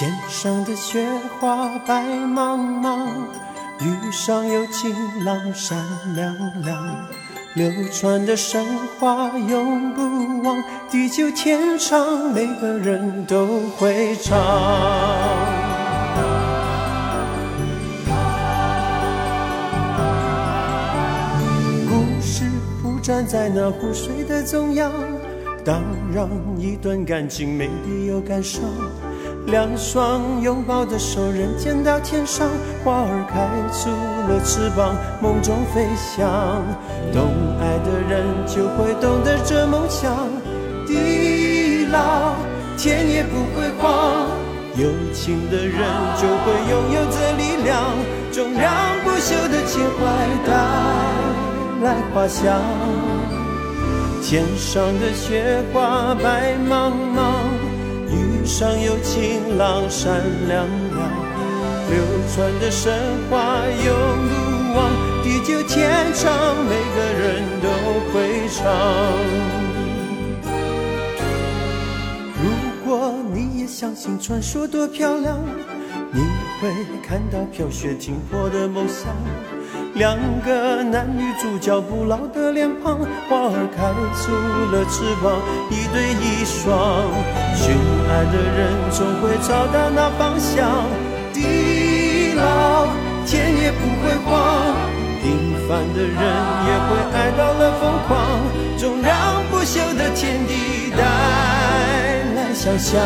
[0.00, 1.06] 天上的雪
[1.38, 3.06] 花白茫茫，
[3.80, 4.96] 雨上有晴
[5.26, 5.76] 朗闪
[6.16, 7.06] 亮亮。
[7.52, 8.64] 流传的神
[8.98, 14.38] 话永不忘，地久天长，每个人都会唱。
[21.90, 22.46] 故事
[22.82, 24.90] 不站在那湖水的中央，
[25.62, 25.82] 当
[26.14, 26.26] 然
[26.58, 28.62] 一段感情没必要感伤。
[29.50, 32.48] 两双拥抱的手，人间到天上，
[32.84, 33.90] 花儿开出
[34.30, 36.62] 了翅膀，梦中飞翔。
[37.12, 40.28] 懂爱的人就会懂得这梦想，
[40.86, 42.36] 地老
[42.78, 44.28] 天也不会荒。
[44.76, 45.82] 有情的人
[46.16, 47.90] 就会拥有这力量，
[48.30, 48.70] 终让
[49.02, 50.06] 不朽的情怀
[50.46, 50.52] 带
[51.82, 52.62] 来花香。
[54.22, 57.59] 天上的雪花白茫茫。
[58.50, 60.12] 上有晴朗闪
[60.48, 61.08] 亮亮，
[61.88, 62.02] 流
[62.34, 62.92] 传的神
[63.30, 63.94] 话永
[64.28, 64.32] 不
[64.76, 64.90] 忘，
[65.22, 66.34] 地久天长，
[66.64, 67.68] 每个人都
[68.12, 68.66] 会唱。
[72.42, 72.44] 如
[72.84, 75.38] 果你也相信传说多漂亮，
[76.12, 76.20] 你
[76.60, 76.70] 会
[77.06, 79.14] 看到飘雪停泊的梦想。
[80.00, 84.32] 两个男女主角不老的脸庞，花儿开出
[84.72, 85.36] 了翅膀，
[85.68, 87.04] 一对一双。
[87.54, 87.76] 寻
[88.08, 90.88] 爱的人总会找到那方向，
[91.34, 92.88] 地老
[93.26, 94.72] 天也不会荒。
[95.20, 98.40] 平凡的人也会爱到了疯狂，
[98.78, 101.04] 总让不朽的天地带
[102.36, 102.98] 来想象。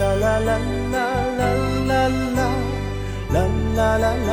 [0.00, 0.58] 啦啦啦
[0.90, 0.98] 啦
[1.38, 1.46] 啦
[1.86, 1.92] 啦
[2.34, 2.50] 啦。
[3.34, 3.40] 啦
[3.76, 4.32] 啦啦啦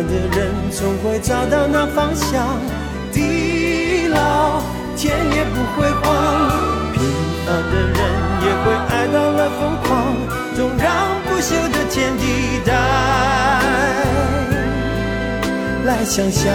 [0.00, 2.58] 爱的人总会找到那方向，
[3.12, 4.62] 地老
[4.96, 6.48] 天也不会荒，
[6.94, 7.02] 平
[7.44, 8.00] 凡的人
[8.40, 10.16] 也会爱到了疯狂，
[10.56, 10.88] 总让
[11.28, 12.24] 不朽的天地
[12.64, 12.72] 带
[15.84, 16.50] 来想象。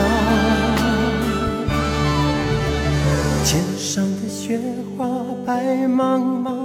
[3.46, 4.60] 天上的雪
[4.98, 5.06] 花
[5.46, 6.65] 白茫茫，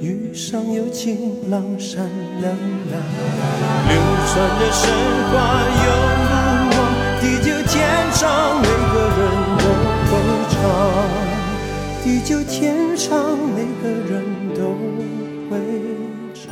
[0.00, 2.08] 雨上有晴朗闪
[2.40, 2.56] 亮
[2.88, 3.02] 亮，
[3.86, 3.92] 流
[4.32, 4.90] 传的神
[5.30, 5.34] 话
[5.84, 5.86] 永
[6.24, 6.32] 不
[6.72, 6.74] 忘。
[7.20, 7.76] 地久天
[8.12, 9.20] 长，每个人
[9.58, 9.62] 都
[10.08, 10.10] 会
[10.48, 10.56] 唱。
[12.02, 14.24] 地久天长，每个人
[14.54, 14.72] 都
[15.50, 15.52] 会
[16.32, 16.48] 唱。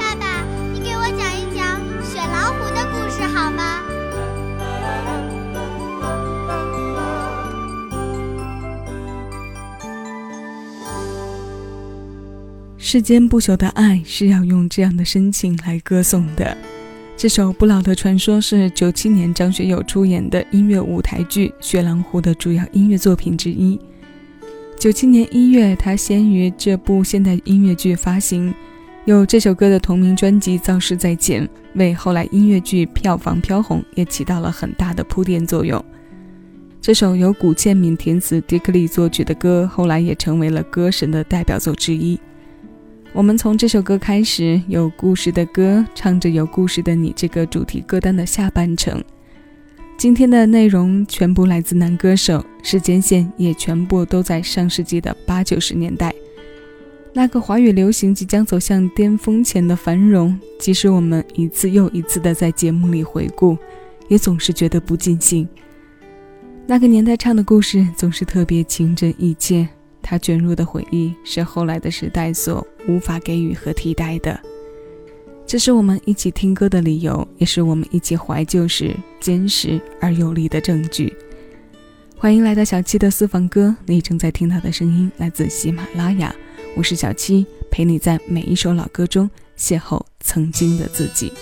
[0.00, 0.42] 爸爸，
[0.72, 3.91] 你给我讲一讲雪老虎的故事好吗？
[12.92, 16.54] 世间不朽的爱是要用这样的深情来歌颂的。
[17.16, 23.80] 这首不老的传说是九七年张学友出演的音乐舞台剧《雪狼湖》的主要音乐作品之一。
[24.78, 28.52] 九七年一月，他先于这部现代音乐剧发行，
[29.06, 35.82] 有这首歌的同名专辑《造势在前》，为后来音乐剧票房飘红也起到了很大的铺垫作用。
[36.78, 42.20] 这首由古建敏填词、迪克利作曲的歌，后来也成为了歌神的代表作之一。
[43.14, 49.04] 我们从这首歌开始，有故事的歌，唱着有故事的你这个主题歌单的下半程。
[49.98, 56.10] 今天的内容全部来自男歌手，时间线也全部都在上世纪的八九十年代，
[57.12, 60.38] 那个华语流行即将走向巅峰前的繁荣。
[60.58, 63.58] 即使我们一次又一次的在节目里回顾，
[64.08, 65.46] 也总是觉得不尽兴。
[66.66, 69.68] 那个年代唱的故事总是特别情真意切。
[70.12, 74.38] 他卷入的回忆是后来的时代所无法给予和替代的，
[75.46, 81.16] 这是我们一起听歌的理由，也是我们一起怀旧时坚实而有力的证据。
[82.18, 86.34] 欢迎来到小七的私房歌，你正在听到的声音来自喜马拉雅，
[86.76, 91.32] 我是小七，陪你在每一首老歌中邂逅曾经的自己。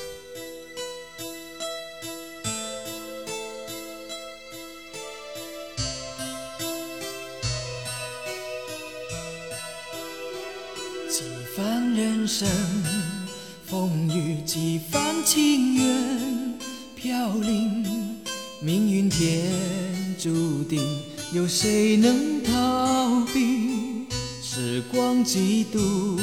[11.95, 12.49] 人生，
[13.67, 16.55] 风雨几番情缘，
[16.95, 17.85] 飘零，
[18.61, 19.51] 命运天
[20.19, 20.81] 注定，
[21.33, 24.07] 有谁能逃避？
[24.43, 26.19] 时光几度，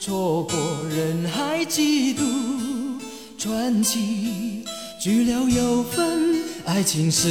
[0.00, 2.22] 错过人海几度，
[3.38, 4.64] 传奇
[5.00, 7.28] 聚了又分，爱情是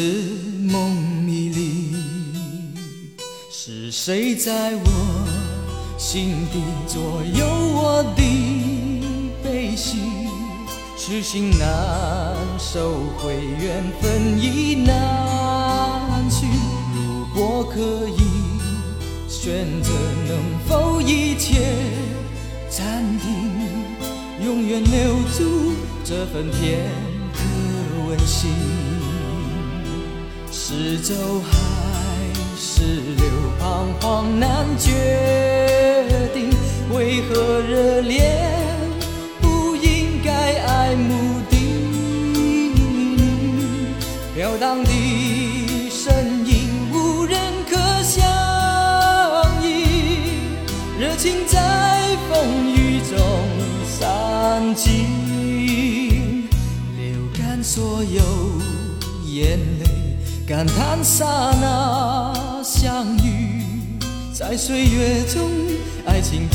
[0.61, 1.95] 梦迷离，
[3.51, 5.14] 是谁在我？
[6.15, 8.21] 心底左右我的
[9.43, 9.97] 悲喜，
[10.97, 16.45] 痴心难收回，缘分已难续。
[16.95, 18.21] 如果可以
[19.27, 19.91] 选择，
[20.29, 20.37] 能
[20.69, 21.59] 否一切
[22.69, 23.51] 暂停，
[24.41, 25.73] 永远留住
[26.05, 26.89] 这份片
[27.33, 27.43] 刻
[28.07, 28.49] 温馨？
[30.49, 31.57] 是走还
[32.57, 33.25] 是留，
[33.65, 34.91] 彷徨难决
[36.35, 36.51] 定。
[36.93, 38.39] 为何热恋
[39.41, 40.31] 不应该
[40.61, 41.55] 爱慕的
[44.35, 44.91] 飘荡的
[45.89, 48.21] 身影，无人可相
[49.63, 49.65] 依。
[50.99, 53.17] 热情在风雨中
[53.87, 55.07] 散尽，
[56.99, 57.03] 流
[57.35, 58.21] 干所有
[59.25, 59.85] 眼泪，
[60.47, 61.25] 感叹刹
[61.59, 63.34] 那相遇，
[64.37, 65.49] 在岁月中，
[66.05, 66.45] 爱情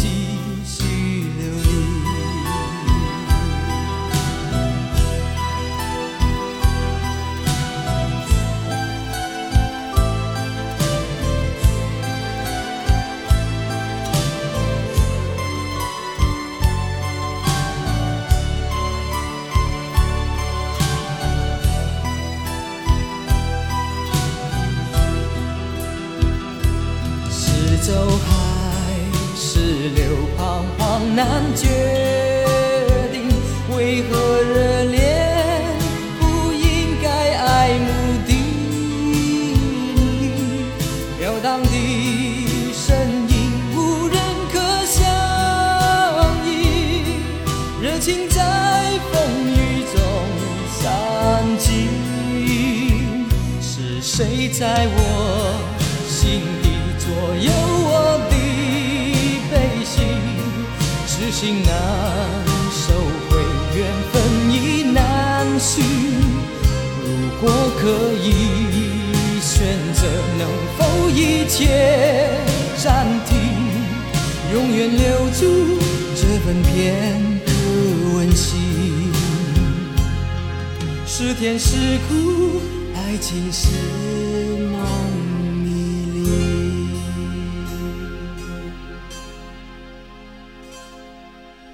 [48.01, 49.21] 情在风
[49.53, 50.01] 雨中
[50.81, 51.91] 散尽，
[53.61, 54.99] 是谁在我
[56.09, 57.07] 心底左
[57.37, 57.53] 右
[57.85, 58.33] 我的
[59.51, 59.55] 悲
[59.85, 60.01] 喜？
[61.07, 61.31] 痴？
[61.31, 61.69] 心难
[62.73, 62.83] 收
[63.29, 63.37] 回，
[63.77, 63.79] 缘
[64.11, 64.15] 分
[64.51, 65.83] 已难续。
[67.05, 67.07] 如
[67.39, 67.45] 果
[67.79, 67.83] 可
[68.19, 68.27] 以
[69.43, 70.01] 选择，
[70.39, 70.43] 能
[70.79, 72.31] 否一切
[72.83, 73.37] 暂停，
[74.55, 75.79] 永远留住
[76.17, 77.40] 这份片
[78.31, 79.13] 刻温馨？
[81.05, 82.61] 是甜是苦，
[82.95, 83.69] 爱情是
[84.71, 84.81] 梦。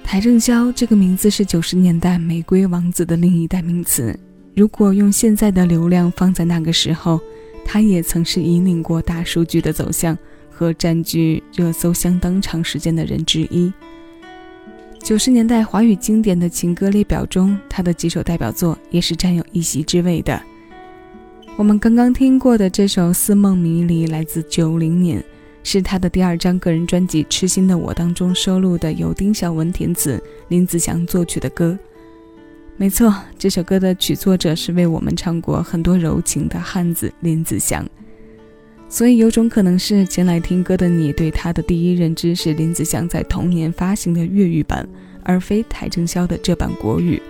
[0.03, 4.17] 邰正宵这个名字是九十年代玫瑰王子的另一代名词。
[4.55, 7.21] 如果用现在的流量放在那个时候，
[7.63, 10.17] 他也曾是引领过大数据的走向
[10.49, 13.71] 和占据热搜相当长时间的人之一。
[15.03, 20.41] 九十年代华语经典的情歌列表中，他的几首代表作也是占有一席之位的。
[21.55, 25.23] 我们刚刚听过的这首《似梦迷离》来自九零年。
[25.63, 31.77] 是他的第二张个人专辑《痴心的我》当中收录的，由丁晓文填词、林子祥作曲的歌。
[32.77, 37.85] 没错，这首歌的曲作者是为我们唱过很多柔情的汉子林子祥。
[38.89, 44.87] 所以有种可能是前来听歌的你对他的第一认知是林子祥在同年发行的粤语版，
[45.23, 47.21] 而非邰正宵的这版国语。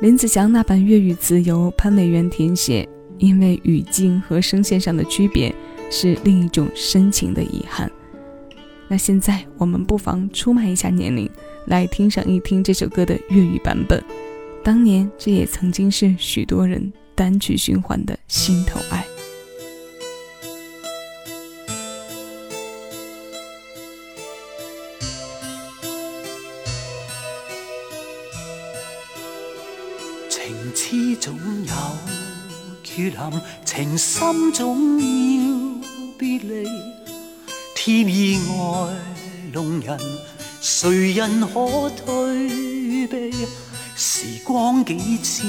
[0.00, 5.54] 林子祥那版粤语词由潘美元填写，因为语境和声线上的区别。
[5.88, 7.88] 是另一种深情的遗憾。
[8.88, 11.30] 那现在我们不妨出卖一下年龄，
[11.66, 14.02] 来听上一听这首歌的粤语版本。
[14.64, 19.05] 当年这也曾经是许多人单曲循环的心头爱。
[33.64, 35.76] 情深总要。
[36.18, 36.66] 别离，
[37.74, 38.94] 天意外
[39.52, 39.98] 弄人，
[40.62, 43.46] 谁人可退避？
[43.94, 45.42] 时光几次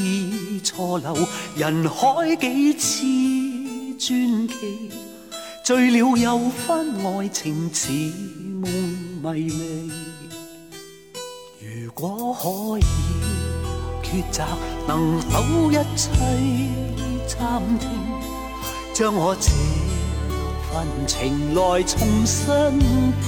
[0.61, 3.05] 错流，人海几次
[3.97, 4.91] 传奇，
[5.63, 7.89] 醉了又分爱情似
[8.61, 8.69] 梦
[9.23, 9.91] 迷离。
[11.61, 12.83] 如果可以
[14.03, 14.43] 抉择，
[14.85, 16.09] 能否一切
[18.93, 19.51] 将我这
[20.71, 22.45] 份情来重新
[23.25, 23.27] 鉴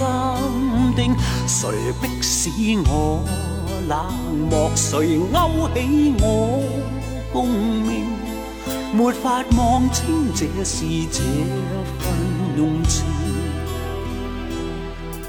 [0.95, 1.15] 定？
[1.47, 2.49] 谁迫使
[2.87, 3.23] 我
[3.87, 3.95] 冷
[4.49, 4.71] 漠？
[4.75, 5.77] 谁勾起
[6.19, 6.23] 我
[7.31, 8.07] 共鸣？
[8.93, 11.21] 没法望清这是这
[11.99, 12.03] 份
[12.57, 13.05] 用情，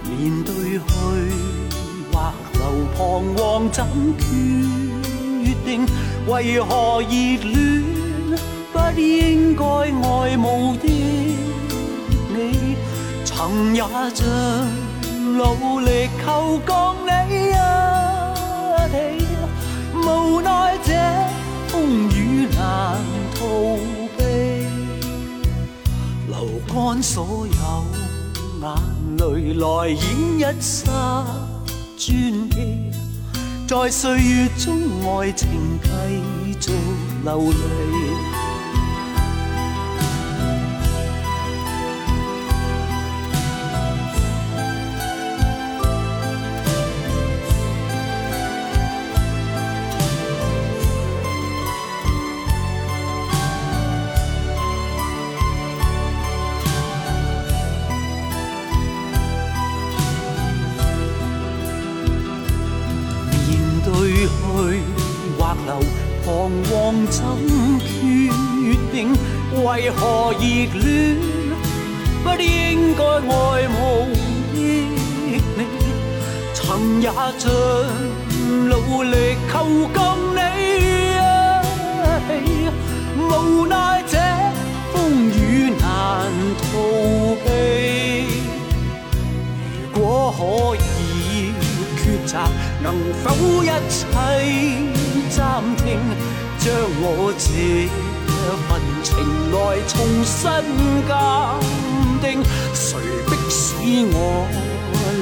[0.02, 0.80] 面对去
[2.10, 2.60] 或留
[2.96, 2.99] 彷
[3.37, 3.84] 徨怎
[4.18, 4.25] 决
[5.66, 5.87] 定？
[6.26, 8.10] 为何热恋
[8.92, 10.88] 不应该爱慕的
[12.35, 12.76] 你，
[13.25, 14.26] 曾也像
[15.37, 17.52] 努力求降你一
[18.90, 18.94] 起，
[19.94, 20.90] 无奈这
[21.68, 22.59] 风雨难。
[23.37, 23.47] 逃
[24.18, 24.20] 避，
[26.28, 26.35] 流
[26.68, 27.52] 干所有
[28.61, 28.64] 眼
[29.16, 29.99] 泪来演
[30.38, 31.25] 一刹
[31.97, 32.90] 传奇，
[33.66, 34.68] 在岁月中
[35.06, 35.49] 爱情
[35.82, 35.88] 继
[36.61, 36.73] 续
[37.25, 38.50] 流离。
[70.32, 70.38] 热
[70.78, 71.16] 恋
[72.22, 73.76] 不应该爱慕
[74.54, 74.58] 的你？
[76.54, 77.49] 曾也尽
[78.68, 79.14] 努力
[79.50, 79.52] 求
[79.92, 79.99] 跟
[80.37, 80.38] 你
[80.76, 81.18] 一
[82.26, 82.28] 起，
[83.18, 83.20] 无
[83.66, 83.75] 奈
[84.06, 84.14] 这
[84.92, 84.94] 风
[85.30, 85.82] 雨难
[86.62, 86.64] 逃
[87.44, 87.49] 避。
[89.92, 90.04] 如果
[90.37, 90.38] 可
[90.76, 90.78] 以
[91.96, 92.30] 抉择，
[92.82, 92.87] 能
[93.25, 93.25] 否
[93.64, 94.00] 一切
[95.30, 95.38] 暂
[95.76, 95.99] 停？
[96.58, 96.66] 将
[97.00, 97.04] 我
[97.38, 97.49] 这
[98.42, 99.11] 这份情
[99.52, 99.56] 来
[99.87, 99.92] 重
[100.25, 100.40] 新
[101.06, 101.12] 鉴
[102.23, 102.42] 定，
[102.73, 103.61] 谁迫使
[104.12, 104.16] 我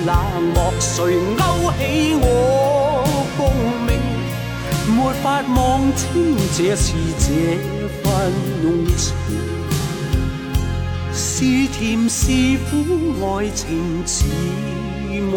[0.06, 0.10] 冷
[0.54, 0.56] 漠？
[0.78, 0.88] 谁
[1.36, 1.80] 勾起
[2.22, 2.24] 我
[3.36, 3.40] 共
[3.86, 3.90] 鸣？
[4.94, 5.24] 没法
[5.56, 5.58] 望
[5.96, 7.26] 清这是这
[8.02, 8.06] 份
[8.62, 9.06] 浓情，
[11.12, 12.72] 是甜是苦，
[13.26, 14.24] 爱情似
[15.20, 15.32] 梦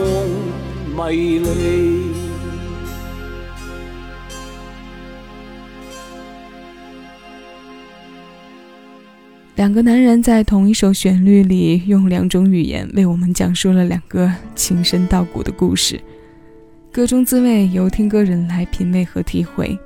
[0.96, 2.21] 迷离。
[9.62, 16.02] 两个男人在同一首旋律里，用两种语言为我们讲述了两个情深到骨的故事。
[16.92, 19.78] 歌中滋味由听歌人来品味和体会。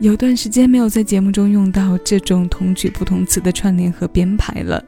[0.00, 4.84] 有段时间没有在节目中用到这种同曲不同词的串联和编排了。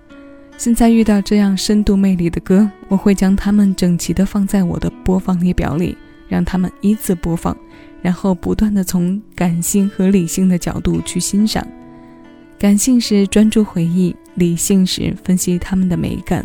[0.57, 5.97] 现在遇到这样深度魅力的歌，我会将它们整齐地放在我的播放列表里，
[6.29, 7.57] 让它们依次播放，
[8.03, 11.65] 然后不断地从感性和理性的角度去欣赏。
[12.59, 16.45] 感性时专注回忆，理性时分析他们的美感。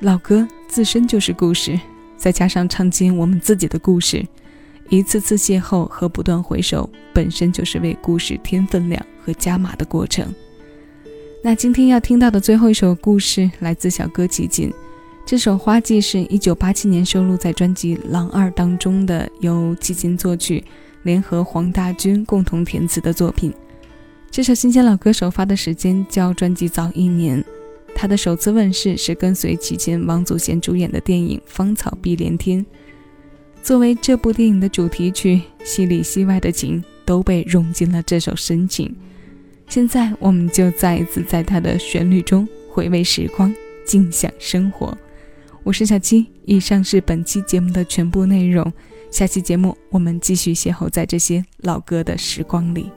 [0.00, 1.78] 老歌自身就是故事，
[2.16, 4.26] 再加上唱进我们自己的故事，
[4.88, 10.26] 一次次邂逅和不断回首，本身就是为故事添分量和加码的过程。
[11.40, 14.72] 那今天要听到的最后一首故事来自小歌齐锦，
[15.24, 20.64] 这首《花季》是一九八七年收录在专辑《狼二》当中的，由齐锦作曲，
[21.04, 23.54] 联合黄大军共同填词的作品。
[24.32, 27.44] 这首新鲜老歌首发的时间较专辑早一年，
[27.94, 32.64] 他的首次问世是跟随其前王祖贤主演的电影《芳草碧连天》，
[33.62, 38.96] 作为这部电影的主题曲，戏里戏外的情都被融进了这首深情。
[39.68, 44.96] 现在，我们就再一次在它的旋律中回味时光，尽享生活。
[45.62, 48.72] 我是小七，以上是本期节目的全部内容。
[49.10, 52.90] 下期节目我们继续邂逅在这些老歌的时光里。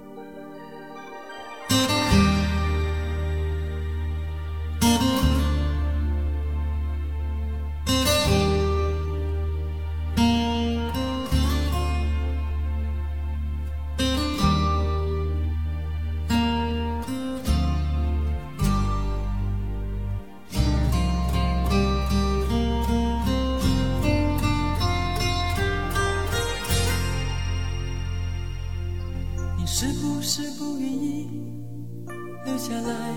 [32.68, 33.14] 下来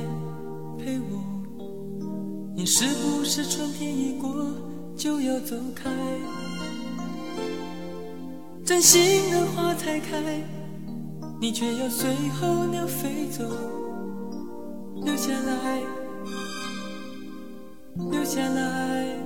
[0.79, 2.53] 陪我。
[2.55, 4.31] 你是不是春天一过
[4.95, 5.91] 就要走开？
[8.63, 9.01] 真心
[9.31, 10.45] 的花才开，
[11.41, 13.43] 你却要随候鸟飞走。
[15.03, 15.81] 留下来，
[17.97, 19.17] 留下来。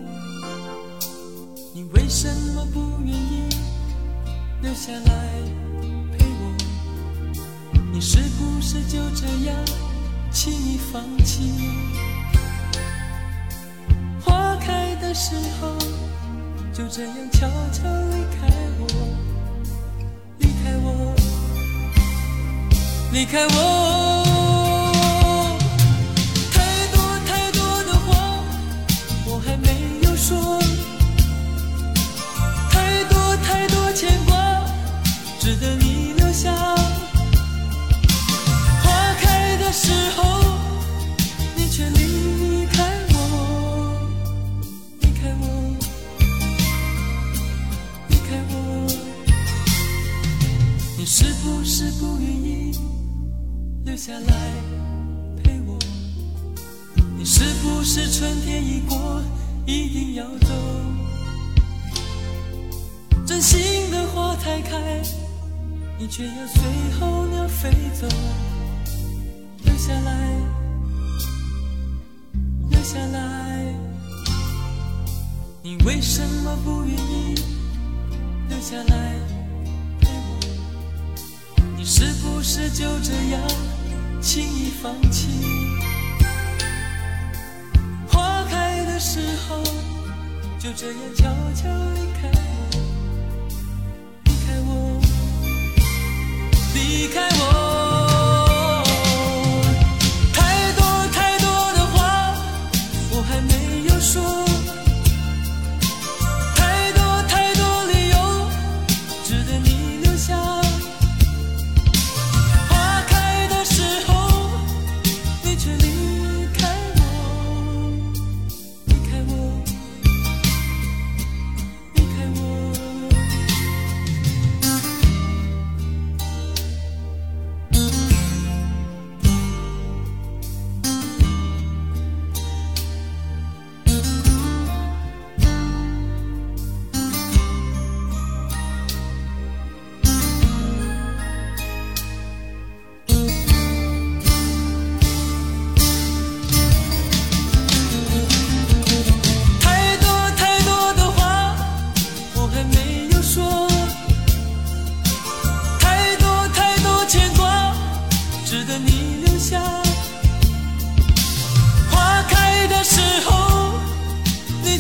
[1.75, 3.49] 你为什么不愿意
[4.63, 5.33] 留下来
[6.17, 6.55] 陪我？
[7.93, 9.57] 你是不是就这样
[10.33, 11.53] 轻易放弃？
[14.25, 15.77] 花开的时候，
[16.73, 18.49] 就这样悄悄离开
[18.81, 18.87] 我，
[20.39, 21.15] 离开我，
[23.13, 24.22] 离开我。
[51.15, 52.75] 是不是不愿意
[53.85, 54.33] 留下来
[55.45, 55.79] 陪我？
[57.19, 59.21] 你是不是春天一过，
[59.67, 60.47] 一定要走？
[63.27, 65.03] 真心的花才开，
[65.99, 66.63] 你却要随
[66.99, 68.09] 候鸟飞走。
[69.65, 70.35] 留下来，
[72.71, 73.75] 留下来，
[75.63, 77.35] 你为什么不愿意
[78.49, 79.42] 留下来？
[81.83, 83.41] 你是不是就这样
[84.21, 85.27] 轻易放弃？
[88.07, 89.61] 花开的时候，
[90.61, 91.25] 就这样悄
[91.57, 92.31] 悄离开
[92.71, 92.71] 我。
[94.23, 95.01] 离开我，
[96.73, 97.52] 离开我。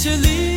[0.02, 0.51] 这里。